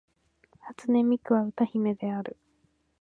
[0.61, 2.35] 初音ミクは歌姫である